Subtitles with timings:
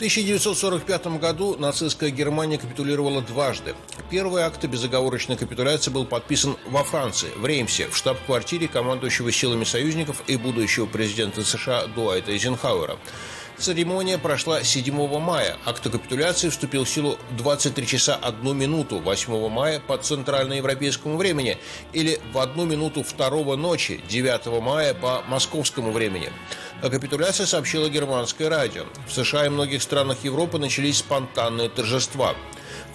[0.00, 3.74] 1945 году нацистская Германия капитулировала дважды.
[4.08, 10.22] Первый акт безоговорочной капитуляции был подписан во Франции, в Реймсе, в штаб-квартире командующего силами союзников
[10.26, 12.96] и будущего президента США Дуайта Эйзенхауэра.
[13.58, 15.58] Церемония прошла 7 мая.
[15.66, 21.58] Акт капитуляции вступил в силу 23 часа 1 минуту 8 мая по центральноевропейскому времени
[21.92, 26.32] или в 1 минуту 2 ночи 9 мая по московскому времени.
[26.82, 28.84] О капитуляции сообщило германское радио.
[29.06, 32.34] В США и многих странах Европы начались спонтанные торжества–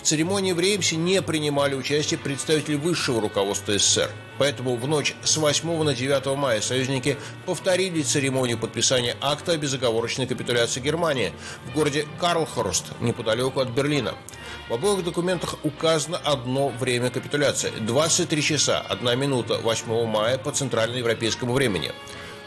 [0.05, 4.09] церемонии в Реймсе не принимали участие представители высшего руководства СССР.
[4.37, 10.27] Поэтому в ночь с 8 на 9 мая союзники повторили церемонию подписания акта о безоговорочной
[10.27, 11.33] капитуляции Германии
[11.65, 14.13] в городе Карлхорст, неподалеку от Берлина.
[14.69, 21.53] В обоих документах указано одно время капитуляции– 23 часа, 1 минута 8 мая по центральноевропейскому
[21.53, 21.91] времени.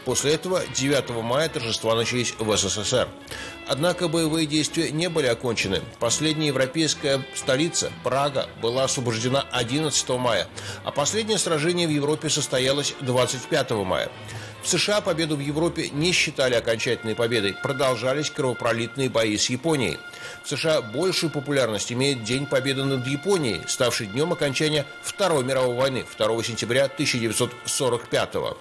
[0.05, 3.07] После этого 9 мая торжества начались в СССР.
[3.67, 5.81] Однако боевые действия не были окончены.
[5.99, 10.47] Последняя европейская столица, Прага, была освобождена 11 мая,
[10.83, 14.09] а последнее сражение в Европе состоялось 25 мая.
[14.61, 19.99] В США победу в Европе не считали окончательной победой, продолжались кровопролитные бои с Японией.
[20.43, 26.05] В США большую популярность имеет День Победы над Японией, ставший днем окончания Второй мировой войны
[26.17, 28.57] 2 сентября 1945 года.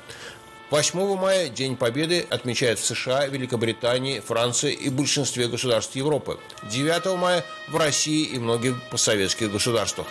[0.71, 6.39] 8 мая День Победы отмечают в США, Великобритании, Франции и большинстве государств Европы.
[6.71, 10.07] 9 мая в России и многих постсоветских государствах.